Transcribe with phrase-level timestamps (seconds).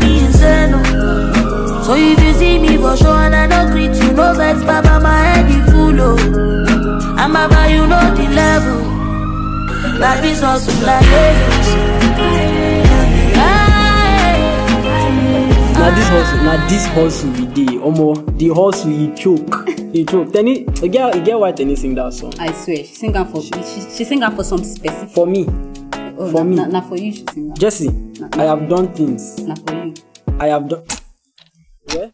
[0.00, 0.20] me.
[1.84, 2.96] So if you see me for
[3.34, 3.46] I
[4.00, 4.12] you,
[5.24, 7.18] head is full, oh.
[7.18, 8.80] And baba, you know the level.
[10.22, 12.00] This hustle, like this.
[15.80, 16.56] na
[17.24, 17.46] we
[18.36, 19.59] the hustle e choke
[19.92, 22.94] e choke Teni e girl, e get why Teni sing that song I swear, she
[22.94, 23.50] sing am for she,
[23.96, 25.10] she sing am for some specific.
[25.10, 25.46] for me
[26.18, 26.56] Oh, for na, me.
[26.56, 27.54] na, na for you she sing am.
[27.56, 27.88] jesse
[28.34, 29.94] i have done things Na for you.
[30.38, 30.82] i have done
[31.94, 32.10] yeah?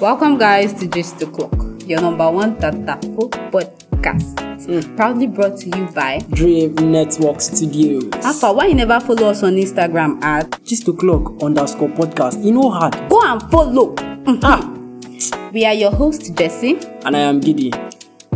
[0.00, 1.54] Welcome, guys, to Gist O'Clock,
[1.86, 3.85] your number one Tata Folk podcast.
[4.96, 8.52] Proudly brought to you by dream network studios Alpha.
[8.52, 12.94] Why you never follow us on Instagram at Gist O'Clock underscore podcast e no hard
[13.08, 13.94] Go and follow.
[14.42, 14.72] Ah.
[15.52, 16.78] We are your host, Jesse.
[17.04, 17.72] and i am giddy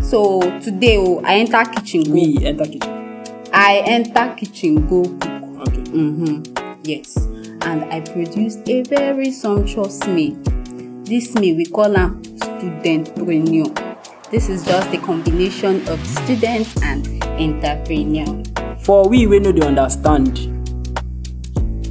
[0.02, 2.12] So today, oh, I enter kitchen go.
[2.12, 5.68] we enter kitchen I enter kitchen go cook.
[5.68, 6.78] okay Mm-hmm.
[6.84, 7.16] Yes,
[7.62, 10.36] and I produced a very sumptuous meal.
[11.04, 13.89] This meal we call am studentpreneur.
[14.30, 17.04] This is just a combination of student and
[17.40, 18.44] entrepreneur.
[18.78, 20.38] for we wey no dey understand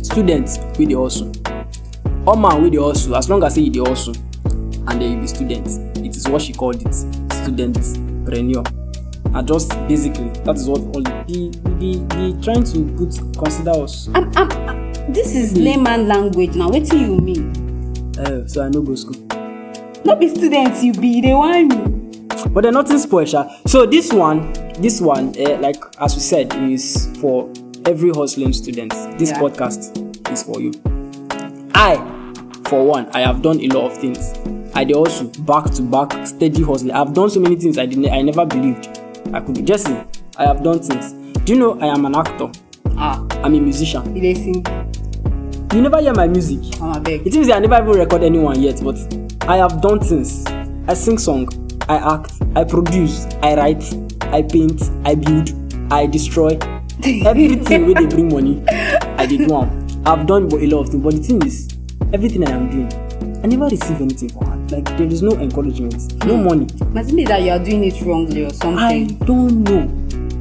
[0.05, 1.31] students dey hustle
[2.25, 4.15] all man wey dey hustle as long as say dey hustle
[4.87, 5.67] and then you be student
[6.05, 6.95] it is what she called it
[7.41, 8.63] studentpreneur
[9.31, 13.71] na just basically that is what all the the the the trying to put consider
[13.83, 16.69] us I'm, I'm, this is layman language now.
[16.69, 17.51] Wetin you mean?
[18.17, 19.19] uh, so i no go school
[20.05, 21.98] No be student you be, whine me.
[22.47, 27.07] But then nothing sha so this one this one uh, like as we said is
[27.21, 27.49] for
[27.85, 28.91] every hustling student.
[29.17, 29.39] This Yeah.
[29.39, 30.71] podcast is for you.
[31.73, 31.95] I
[32.65, 34.33] for one i have done a lot of things.
[34.75, 36.91] I did also back to back steady hustling.
[36.91, 38.99] I have done so many things i did ne- i never believed
[39.33, 39.97] i could do jesse
[40.37, 41.13] i have done things.
[41.45, 42.51] Do you know i am an actor?
[42.97, 44.15] Ah, i'm a musician.
[44.15, 44.65] You sing?
[45.73, 46.79] you never hear my music?
[46.79, 47.33] Mama it beg.
[47.33, 48.97] seems i never even record anyone yet but
[49.47, 50.45] i have done things.
[50.87, 51.47] I sing song
[51.89, 53.83] i act i produce i write
[54.31, 55.53] i paint i build
[55.91, 56.57] i destroy.
[57.25, 58.61] Everything wey dey bring money
[59.17, 59.69] i did one.
[60.05, 61.67] i have done a lot of things but the thing is
[62.13, 62.89] everything i am doing
[63.43, 64.71] i never receive anything for hand.
[64.71, 66.43] Like there is no encouragement no hmm.
[66.45, 66.67] money.
[66.93, 68.77] Must be that you are doing it wrongly or something.
[68.77, 69.81] i don't know.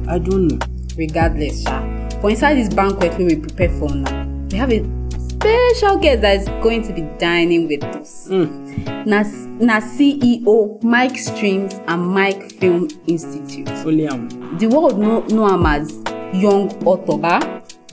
[0.07, 0.59] I don't know.
[0.97, 1.81] Regardless sha.
[2.21, 4.98] For inside this banquet we prepare for now we have a
[5.39, 8.27] special guest that is going to be dining with us.
[8.29, 9.05] Mm.
[9.05, 9.23] na
[9.59, 13.69] na ceo mike streams and mike film institute.
[13.85, 14.27] Only am
[14.57, 15.95] the world know know am as
[16.33, 17.39] young author ba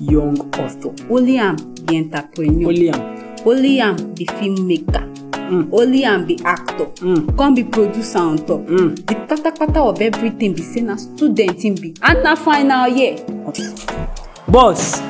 [0.01, 2.69] young author only am be entrepreneur.
[2.69, 3.01] Only am
[3.47, 5.07] only am be filmmaker.
[5.47, 5.71] Mm.
[5.73, 6.87] only am be actor.
[7.07, 7.37] Mm.
[7.39, 8.61] come be producer on top.
[8.67, 8.97] Mm.
[9.07, 11.95] the kpatakpata of everything be say na student him be.
[12.03, 13.23] And na final year.
[14.49, 15.01] Boss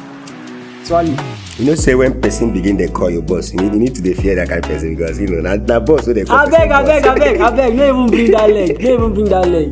[0.84, 1.16] swally
[1.58, 4.02] you know say when person begin dey call you boss you need you need to
[4.02, 6.68] dey fear that kind person because you know na na boss wey dey call abeg
[6.68, 7.16] person abeg boss.
[7.16, 9.68] abeg abeg no even bring that leg no even bring that leg.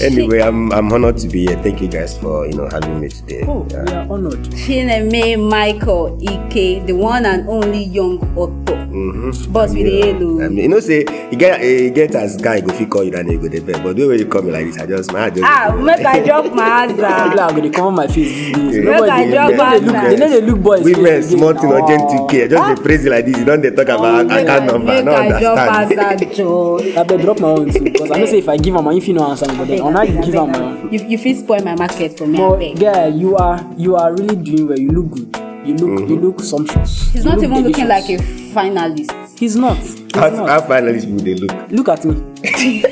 [0.00, 3.08] anyway i'm i'm honoured to be here thank you guys for you know having me
[3.08, 3.44] today.
[3.46, 3.84] oh Yeah.
[3.84, 4.40] we are honoured.
[4.56, 9.52] chineme michael ike the one and only young author Mm-hmm.
[9.52, 12.36] boss we dey hail o I mean, you know say e get e get as
[12.36, 14.42] guy go fit call you that name go dey vex but the way you call
[14.42, 15.46] me like this i just my heart just.
[15.46, 18.16] ah make i drop my People answer are going to come my face
[18.50, 18.84] these days.
[18.84, 20.10] Make I dey- drop no dey look- answer.
[20.10, 20.82] They no dey look boys.
[20.84, 23.70] women small thing urgent two k just dey praise you like this you don dey
[23.70, 26.10] talk about make account I number i make no i drop understand.
[26.10, 28.88] answer joe Abeg drop my own too because I know say if I give am,
[28.90, 30.92] if you no answer me, but then una you give am my own.
[30.92, 34.10] you you fit spoil my market for me But abeg guy, you are you are
[34.18, 34.78] really doing well.
[34.78, 35.39] You look good.
[35.64, 37.12] You look you look sumptuous.
[37.12, 38.16] he's You not look even looking like a
[38.54, 39.76] finalist He's not.
[39.78, 40.48] He's how not.
[40.48, 41.70] how finally people dey look.
[41.70, 42.14] Look at me.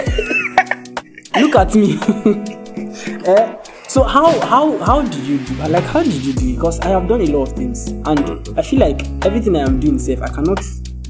[1.39, 1.99] Look at me.
[3.27, 3.57] eh?
[3.87, 5.55] So how how how did you do?
[5.69, 6.55] Like how did you do?
[6.57, 9.79] Because I have done a lot of things, and I feel like everything I am
[9.79, 10.21] doing safe.
[10.23, 10.61] I cannot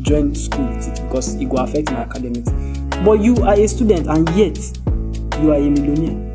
[0.03, 2.51] join school with it because it will affect my academics.
[3.05, 4.59] But you are a student, and yet
[5.41, 6.35] you are a millionaire.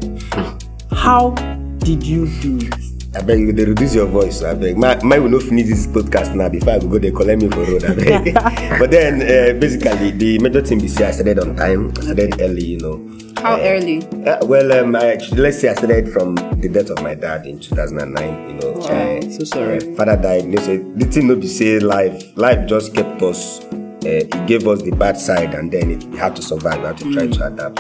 [0.92, 1.32] How
[1.80, 2.93] did you do it?
[3.16, 6.50] Abeg you dey reduce your voice abeg my my we no finish this podcast now
[6.50, 8.34] before i go go dey collect me for road abeg
[8.80, 12.42] but then uh, basically the major thing be say i started on time i started
[12.42, 12.96] early you know.
[13.44, 17.04] how early Uh, well, um, I actually, let's say I started from the death of
[17.04, 18.50] my dad in 2009.
[18.50, 19.80] You know, uh, so sorry.
[19.84, 20.46] uh, father died.
[20.48, 23.60] Know, so the thing no be say life, life just kept us.
[23.60, 26.80] Uh, it gave us the bad side, and then it, we had to survive.
[26.80, 27.80] We had to try to adapt.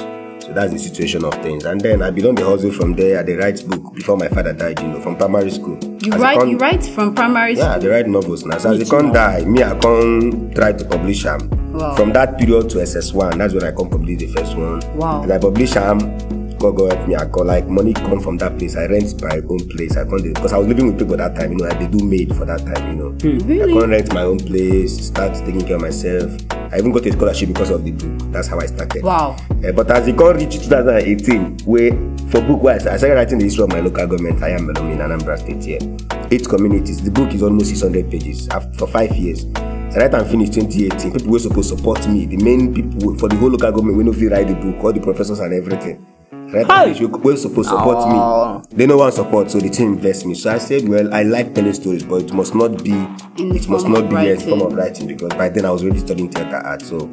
[0.54, 1.66] That's the situation of things.
[1.66, 3.20] And then I belong the hustle from there.
[3.20, 5.78] I write book before my father died, you know, from primary school.
[6.04, 7.82] You As write come- you write from primary Yeah, school.
[7.82, 8.58] they write novels now.
[8.60, 11.50] So Me as they too come die, me I come try to publish them.
[11.74, 11.96] Wow.
[11.96, 14.80] From that period to SS1, that's when I come publish the first one.
[14.96, 15.24] Wow.
[15.24, 16.00] And I publish them.
[16.60, 17.16] God God help me.
[17.16, 18.78] I call like money come from that place.
[18.78, 19.98] I rent my own place.
[19.98, 21.52] I come because I was living with people that time.
[21.52, 22.96] You know, I they do maid for that time.
[22.96, 23.48] You know, hmm.
[23.48, 23.74] Really.
[23.74, 25.08] I come rent my own place.
[25.08, 26.32] Start taking care of myself.
[26.74, 28.32] I even got a scholarship because of the book.
[28.32, 29.04] That's how I started.
[29.04, 29.36] Wow.
[29.64, 31.92] Eh, but as it come reached 2018, where
[32.32, 34.42] for book wise, I started writing the history of my local government.
[34.42, 36.28] I am Melomi in Anambra State here.
[36.32, 37.04] Eight communities.
[37.04, 39.42] The book is almost 600 pages af- for five years.
[39.94, 41.12] So right and finish 2018.
[41.14, 42.26] People were supposed to support me.
[42.26, 44.84] The main people for the whole local government, we know if you write the book,
[44.84, 46.04] all the professors and everything.
[46.54, 46.86] Right Hi.
[47.00, 48.60] we were supposed to support Oh.
[48.60, 48.66] me.
[48.78, 50.36] They no one support, so the team invest me.
[50.36, 52.92] So I said, well, I like telling stories, but it must not be.
[52.92, 56.00] In it must not be yes, form of writing because by then I was already
[56.00, 56.84] studying theater art.
[56.84, 57.10] So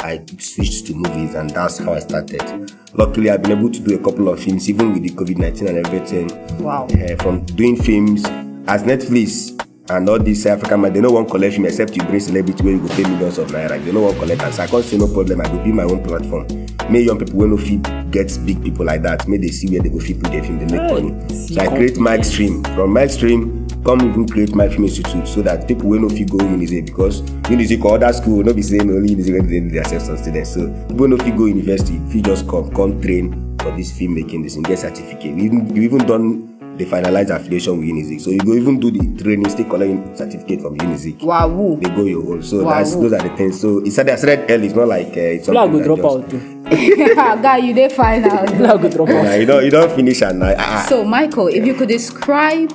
[0.00, 2.72] I switched to movies and that's how I started.
[2.94, 5.68] Luckily, I've been able to do a couple of films, even with the COVID 19
[5.68, 6.58] and everything.
[6.58, 6.88] Wow.
[6.90, 8.24] Eh, from doing films
[8.66, 12.20] as Netflix and all these African man, they no one collect film except you bring
[12.20, 13.82] celebrity where you go pay millions of naira.
[13.84, 15.40] They no one collect and so I can't say no problem.
[15.40, 16.46] I go be my own platform.
[16.90, 19.26] May young people when no fit get big people like that.
[19.26, 21.28] May they see where they go fit put their film, they make money.
[21.34, 22.28] see So I create confidence.
[22.32, 22.62] Stream.
[22.64, 26.30] From Mike Stream, come even create my film institute so that people will no fit
[26.30, 29.78] go Unizik because Unizik or other school not be saying only Unizik when they they
[29.78, 30.54] accept some students.
[30.54, 34.56] So people no fit go university, fit just come, come train for this filmmaking, this
[34.56, 35.34] and get certificate.
[35.34, 38.20] We even you even done the finalized affiliation with Unizik.
[38.20, 41.22] So you go even do the training, still collect certificate from Unizik.
[41.22, 41.76] Wow.
[41.80, 42.42] They go your own.
[42.42, 42.78] So Wow.
[42.78, 43.60] that's those are the things.
[43.60, 44.66] So it started, I started early.
[44.66, 46.58] It's not like uh, it's like something that drop just- out too.
[47.42, 48.48] Guy, you dey find out.
[48.58, 49.40] Like drop Yeah, out.
[49.40, 52.72] you don't you don't finish and I, ah, So, Michael, if you could describe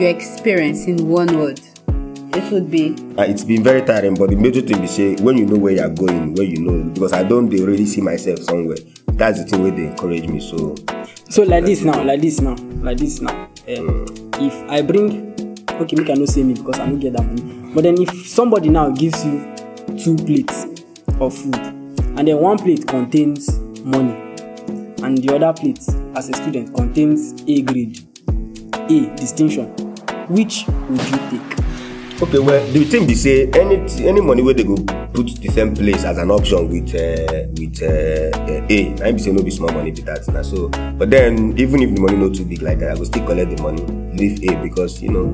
[0.00, 1.60] your experience in one word,
[2.34, 5.36] it would be Uh, it's been very tiring, but the major thing be say when
[5.38, 8.40] you know where you're going, where you know because I don't they already see myself
[8.40, 8.76] somewhere.
[9.18, 10.38] That's the thing where they encourage me.
[10.38, 10.76] So
[11.28, 13.48] So like this now, like this now, like this now.
[13.68, 14.06] Um,
[14.40, 15.34] if I bring,
[15.72, 17.72] okay, make I no say me because I no get that money.
[17.74, 19.54] But then if somebody now gives you
[19.98, 20.66] two plates
[21.20, 24.12] of food, and then one plate contains money,
[25.02, 25.80] and the other plate,
[26.14, 27.98] as a student, contains A grade,
[28.72, 29.66] A distinction,
[30.28, 31.57] which would you take?
[32.22, 33.76] Okay, well the thing be say any
[34.06, 34.76] any money where they go
[35.12, 38.94] put the same place as an option with uh, with uh, uh, A.
[39.02, 40.42] I be say no be small money be that now.
[40.42, 40.68] So
[40.98, 43.56] but then even if the money not too big like that, I go still collect
[43.56, 43.82] the money,
[44.16, 45.32] leave A because you know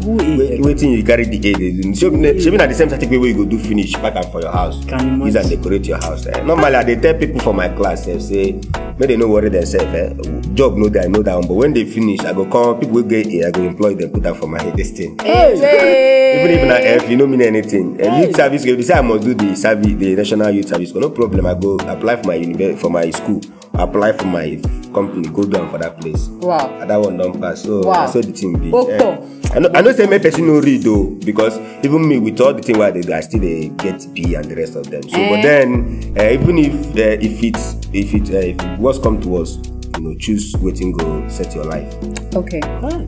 [0.63, 1.87] waiting you carry the A.
[1.87, 4.41] Me show me na the same certificate where you go do finish pack am for
[4.41, 4.77] your house.
[4.85, 5.49] Use imagine?
[5.51, 6.27] decorate your house.
[6.27, 6.43] Eh?
[6.43, 8.61] Normally, I dey tell people for my class eh, say
[8.99, 9.93] make they no worry themselves.
[9.95, 10.15] Eh?
[10.55, 11.47] Job no dey, I know that one.
[11.49, 14.11] But when they finish, I go come people wey get A, I go employ them,
[14.11, 14.77] put that for my head.
[14.77, 15.19] This thing.
[15.21, 18.01] Even if na F, you no mean anything.
[18.01, 20.95] Uh, youth service, if they say I must do the service, the national youth service,
[20.95, 21.47] no problem.
[21.47, 23.41] I go apply for my university, for my school,
[23.77, 24.61] apply for my
[24.95, 26.27] company, go down for that place.
[26.29, 26.69] Wow.
[26.81, 27.63] And that one don't pass.
[27.63, 27.93] So Wow.
[27.93, 28.73] I saw the thing be.
[28.73, 29.29] Octo.
[29.55, 32.53] I know, I know say make person no read though because even me with all
[32.55, 35.03] the thing where they do, I still they get B and the rest of them.
[35.09, 35.29] So Eh.
[35.31, 39.21] but then uh, even if uh, if it's if it uh, if it was come
[39.23, 39.57] to us,
[39.97, 41.93] you know, choose waiting go set your life.
[42.35, 42.61] okay.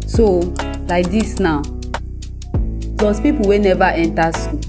[0.06, 0.38] So,
[0.88, 1.62] like this now,
[2.98, 4.60] plus people wey never enter school,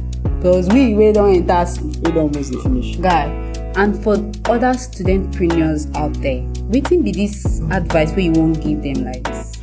[0.42, 2.96] plus we wey don enter school, We don't almost dey finish.
[2.98, 3.47] guy,
[3.78, 4.14] and for
[4.52, 6.42] other studentpreneurs out there,
[6.72, 9.54] wetin be this advice wey you wan give them like this?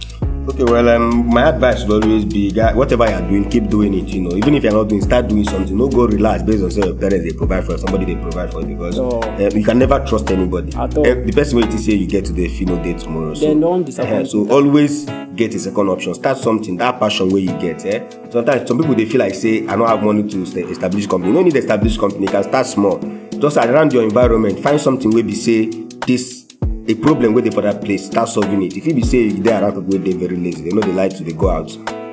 [0.47, 4.09] Okay, well, um, my advice would always be, guy, whatever you're doing, keep doing it.
[4.09, 5.75] You know, even if you're not doing, start doing something.
[5.75, 8.53] No go relax based on say your parents they provide for you, somebody they provide
[8.53, 9.23] for you because Oh.
[9.23, 10.77] uh, you can never trust anybody.
[10.77, 11.07] At all.
[11.07, 13.33] Eh, the person waiting say you get today, if you know day tomorrow.
[13.33, 16.13] So, Then don't disappoint eh, so always get a second option.
[16.13, 17.83] Start something that passion where you get.
[17.87, 18.07] Eh?
[18.31, 21.29] Sometimes some people they feel like say I don't have money to sta- establish company.
[21.31, 22.27] You don't need establish company.
[22.27, 22.99] You can start small.
[23.45, 25.67] Just around your environment, find something where be say
[26.07, 26.47] this
[26.89, 28.75] a problem wey dey for that place start solving it.
[28.75, 31.15] E be say you dey around people wey dey very lazy they no dey like
[31.15, 31.69] to dey go out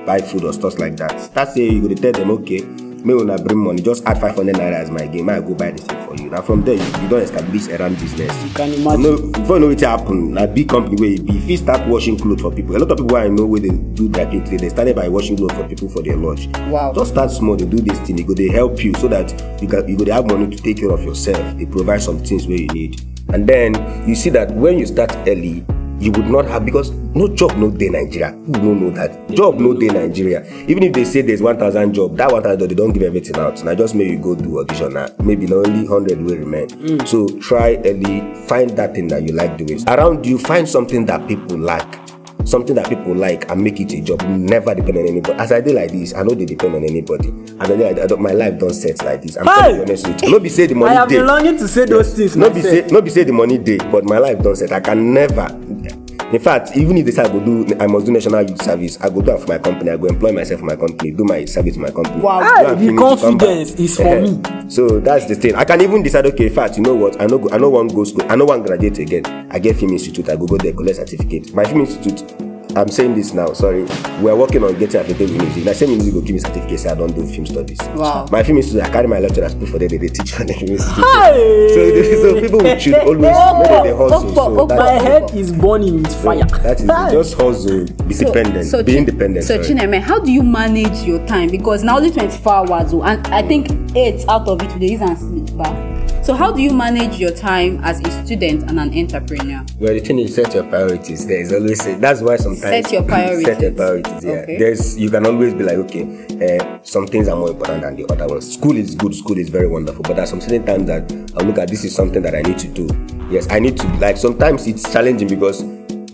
[0.05, 1.17] buy food or stuff like that.
[1.21, 2.59] Start say you go dey tell them okay
[3.05, 5.53] make una bring money just add five hundred naira as my game make i go
[5.55, 6.29] buy the thing for you.
[6.29, 8.31] Na from there you, you don establish around business.
[8.43, 9.01] You can you imagine.
[9.03, 11.87] know before you know wetin happen na big company wey you be you fit start
[11.87, 12.75] washing cloth for people.
[12.75, 14.95] A lot of people wey i know wey dey do dry clean today they started
[14.95, 16.93] by washing cloth for people for their lodge Wow.
[16.93, 19.31] just start small dey do this thing e go dey help you so that
[19.61, 22.19] you can you go dey have money to take care of yourself dey provide some
[22.19, 23.01] things wey you need.
[23.33, 23.73] And then
[24.07, 25.65] you see that when you start early
[26.01, 28.31] you would not have because no job no dey nigeria.
[28.31, 29.29] Who no know that?
[29.29, 30.43] Job no dey nigeria.
[30.67, 33.37] Even if they say there's one thousand job that one thousand they don give everything
[33.37, 33.63] out.
[33.63, 37.05] Na just make you go do audition na maybe na only hundred wey remain.
[37.05, 39.83] So try early find that thing that you like doing.
[39.87, 42.00] Around you find something that people like
[42.45, 45.33] something that people like and make it a job never depend on anybody.
[45.39, 47.29] As i dey like this i no dey depend on anybody.
[47.59, 49.37] As i dey like I don- my life don set like this.
[49.37, 49.53] I'm Hey!
[49.53, 49.81] telling you.
[49.83, 51.17] Honestly no be say the I money have dey.
[51.17, 52.91] been longing to say those things no be say myself.
[52.91, 54.71] no be say the money dey but my life don set.
[54.71, 55.47] I can never
[56.33, 58.99] in fact even if they say i go do i must do national youth service
[59.01, 61.23] i go do am for my company i go employ myself for my company do
[61.23, 62.21] my service for my company.
[62.21, 62.41] Wow.
[62.75, 64.69] Hey, the confidence is for Eh, me.
[64.69, 65.55] so that's the thing.
[65.55, 67.69] I can even decide okay in fact you know what i no go i no
[67.69, 69.23] wan go school i no wan graduate again.
[69.51, 71.53] I get film institute i go go there collect certificate.
[71.53, 72.23] My film institute
[72.75, 73.83] i'm saying this now sorry
[74.21, 76.79] we are working on getting affiliated with Unizik na same Unizik go give me certificate
[76.79, 78.27] say i don do film studies Wow.
[78.31, 80.53] my film institute i carry my lecturers put for there they dey teach for the
[80.53, 81.69] film institute Hey!
[81.73, 86.15] so so people should always dem dey hustle so that My head is burning with
[86.23, 86.45] fire.
[86.63, 89.67] that is it just hustle be dependent so be independent So sorry.
[89.75, 91.49] Chineme, how do you manage your time?
[91.49, 95.01] Because now only 24 hours, oh, and I think eight out of it today is
[95.01, 95.49] on sleep.
[95.57, 95.73] But
[96.31, 99.65] so how do you manage your time as a student and an entrepreneur?
[99.77, 101.27] Well, the thing is, set your priorities.
[101.27, 103.45] There is always that's why sometimes Set your priorities.
[103.47, 104.23] set your priorities.
[104.23, 104.57] Yeah, Okay.
[104.57, 106.03] there's you can always be like, okay,
[106.57, 108.53] uh, some things are more important than the other ones.
[108.53, 109.13] School is good.
[109.13, 111.93] School is very wonderful, but there's some certain times that I look at this is
[111.93, 112.87] something that I need to do.
[113.29, 114.15] Yes, I need to like.
[114.15, 115.65] Sometimes it's challenging because.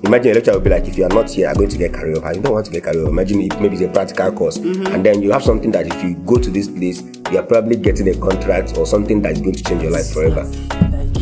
[0.03, 1.91] Imagine a lecturer will be like, if you are not here, I'm going to get
[1.93, 2.31] carried over.
[2.33, 3.09] You don't want to get carried over.
[3.09, 4.87] Imagine if maybe it's a practical course, Mm-hmm.
[4.93, 7.01] and then you have something that if you go to this place,
[7.31, 10.43] you are probably getting a contract or something that's going to change your life forever.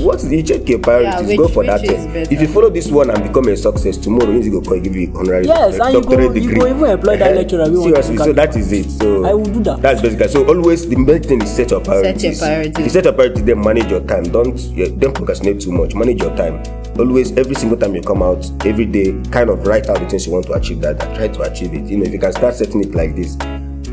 [0.04, 1.28] What is you check your priorities?
[1.28, 2.14] which- go for that thing.
[2.30, 5.12] If you follow this one and become a success tomorrow, you go call give you
[5.16, 6.60] honorary Yes, and you go- doctorate you degree.
[6.60, 8.36] go even employ that Eh, lecturer we want to Seriously, look so at.
[8.36, 8.92] that is it.
[8.92, 9.82] So I will do that.
[9.82, 10.46] That's basically so.
[10.48, 12.22] Always the main thing is set your priorities.
[12.22, 12.78] Set your priorities.
[12.78, 14.24] If you set your priorities, then manage your time.
[14.26, 15.96] Don't yeah, don't procrastinate too much.
[15.96, 16.62] Manage your time.
[16.98, 20.26] Always, every single time you come out, every day, kind of write out the things
[20.26, 20.80] you want to achieve.
[20.82, 21.84] That and try to achieve it.
[21.90, 23.36] You know, if you can start setting it like this,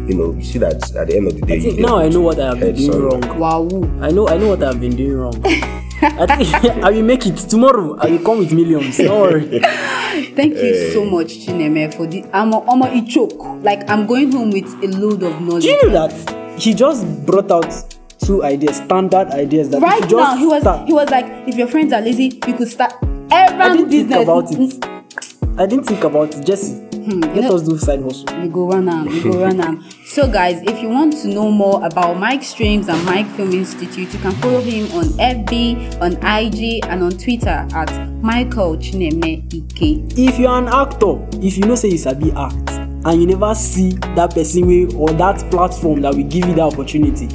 [0.09, 1.99] you know, you see that at the end of the day, I think you now
[1.99, 3.21] I know what I have been doing on.
[3.21, 3.38] wrong.
[3.38, 3.68] Wow.
[4.06, 5.35] I know I know what I've been doing wrong.
[5.44, 6.54] I think
[6.85, 7.97] I will make it tomorrow.
[7.99, 8.97] I will come with millions.
[8.99, 9.61] Don't worry.
[10.37, 13.35] Thank you so much, Chineme, for the I'm a, I'm a choke.
[13.62, 15.64] Like I'm going home with a load of knowledge.
[15.64, 20.09] Do you know that he just brought out two ideas, standard ideas that right you
[20.09, 22.69] just now he was start, he was like if your friends are lazy you could
[22.69, 22.95] start
[23.31, 24.59] I didn't think about it.
[24.59, 25.59] Mm.
[25.59, 26.45] I didn't think about it.
[26.47, 28.26] Jesse, hmm, let know- us do side hustle.
[28.41, 31.50] we go run am we go run am so guys if you want to know
[31.50, 36.17] more about mike streams and mike film institute you can follow him on fb on
[36.25, 41.64] ig and on twitter at michael chineme ike If you are an actor, if you
[41.64, 42.71] know say you sabi act,
[43.05, 46.62] and you never see that person way or that platform that will give you that
[46.73, 47.26] opportunity,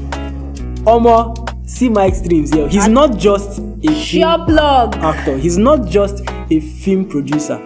[0.88, 2.70] Omo, see Mike Streams here.
[2.70, 5.38] He's not just a sure plug actor.
[5.38, 7.58] He's not just a film producer.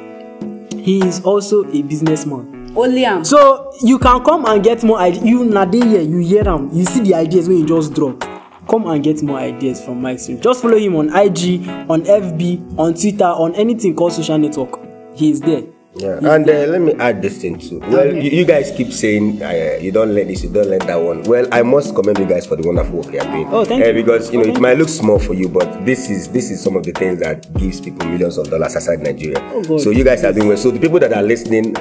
[0.75, 2.73] He is also a businessman.
[2.75, 5.23] only am So you can come and get more ideas.
[5.23, 8.19] You na dey here, you hear am, you see the ideas wey you just drop.
[8.67, 10.41] Come and get more ideas from Mike Stream.
[10.41, 14.79] Just follow him on IG, on FB, on Twitter, on anything called social network.
[15.15, 15.63] He is there.
[15.93, 17.79] Yeah, and uh, let me add this thing too.
[17.79, 20.95] Well, you, you guys keep saying uh, you don't let this, you don't let that
[20.95, 21.23] one.
[21.23, 23.47] Well, I must commend you guys for the wonderful work you are doing.
[23.51, 23.93] Oh, thank Uh, you.
[24.01, 26.77] Because you know it might look small for you, but this is this is some
[26.77, 29.37] of the things that gives people millions of dollars outside Nigeria.
[29.69, 30.57] Oh, so you guys are doing well.
[30.57, 31.75] So the people that are listening,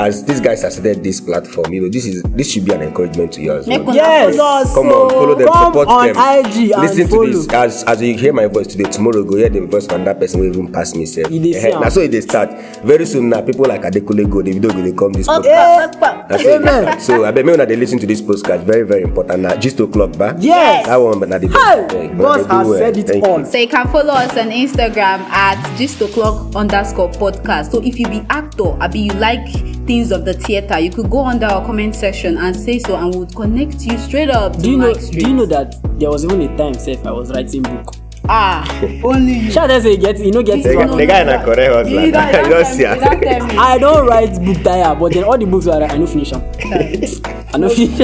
[0.00, 2.82] as these guys have started this platform, you know this is this should be an
[2.82, 3.80] encouragement to you as well.
[3.82, 4.74] una Yes.
[4.74, 5.52] Come on, follow them, oh.
[5.52, 6.16] Come support on them.
[6.16, 7.26] IG and Listen to follow.
[7.26, 7.48] this.
[7.48, 10.40] As as you hear my voice today, tomorrow go hear the voice from that person
[10.40, 11.06] who even pass me.
[11.06, 11.28] Sef.
[11.28, 11.80] Dey see am.
[11.82, 12.50] Na so dey start.
[12.84, 15.98] Very soon now, people like Adekunle go, the video go dey come this podcast.
[16.28, 16.44] That's.
[16.46, 17.00] Amen.
[17.00, 19.40] So I bet me when they listen to this podcast, very very important.
[19.42, 20.36] Now Gist O'Clock, ba?
[20.38, 20.86] Yes.
[20.86, 22.16] That one, but not the Hey, best.
[22.16, 22.78] But boss has well.
[22.78, 23.40] said it Thank all.
[23.40, 23.46] you.
[23.46, 27.70] So you can follow us on Instagram at Gist O'Clock underscore podcast.
[27.72, 29.46] So if you be actor, abi you like
[29.90, 33.12] things of the theater, you could go under our comment section and say so, and
[33.12, 34.94] we would connect you straight up to Do you know?
[34.94, 37.94] Do you know that there was even a time, sef, I was writing book.
[38.28, 38.62] Ah,
[39.02, 39.50] only you.
[39.50, 40.96] Shall I say get you know get The it guy- back.
[40.96, 42.04] the guy na correct hustler.
[42.06, 42.94] You don't, you You don't don't tell see am.
[42.98, 43.56] you don't tell me.
[43.58, 46.30] I don't write book tire, but then all the books I write, I no finish
[46.30, 46.42] them.
[47.52, 47.98] I no finish.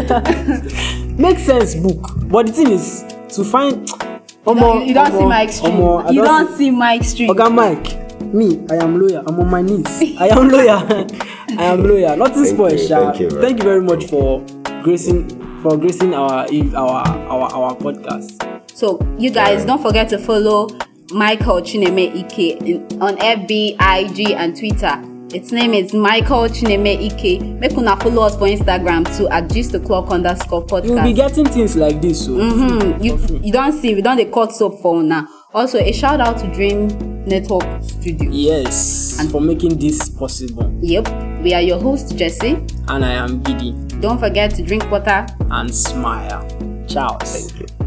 [1.18, 3.04] Make sense book, but the thing is
[3.36, 3.88] to find.
[3.88, 5.72] You don't, you don't see Mike Street.
[5.74, 6.14] Street.
[6.14, 7.30] You don't see Mike Street.
[7.30, 7.86] Oga Mike,
[8.34, 9.22] me, I am lawyer.
[9.26, 9.86] I'm on my knees.
[10.18, 11.06] I am lawyer.
[11.50, 12.16] I am lawyer.
[12.16, 13.10] Nothing Thank spoiled, you, sha.
[13.12, 13.40] thank you, bro.
[13.40, 14.40] Thank you very much for
[14.82, 15.28] gracing
[15.62, 18.42] for gracing our our our our podcast.
[18.76, 20.68] So you guys don't forget to follow
[21.12, 25.02] Michael Chineme Ike in, on FB, IG, and Twitter.
[25.34, 27.40] Its name is Michael Chineme Ike.
[27.60, 30.84] Make una follow us for Instagram too at Gist O'Clock underscore podcast.
[30.86, 34.16] You will be getting things like this, so Mm, you you don't see we don't
[34.18, 35.26] dey cut soap for una.
[35.54, 36.88] Also a shout out to Dream
[37.24, 38.30] Network Studio.
[38.30, 40.70] yes, and for making this possible.
[40.82, 41.06] Yep,
[41.46, 42.56] we are your host Jesse.
[42.88, 45.24] And I am Giddy Don't forget to drink water.
[45.48, 46.42] and smile.
[46.88, 47.18] Ciao.
[47.18, 47.85] Thank you.